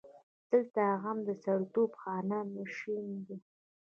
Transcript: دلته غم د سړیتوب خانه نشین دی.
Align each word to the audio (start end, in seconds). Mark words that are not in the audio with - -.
دلته 0.49 0.83
غم 1.01 1.17
د 1.27 1.29
سړیتوب 1.43 1.91
خانه 2.01 2.39
نشین 2.55 3.07
دی. 3.25 3.37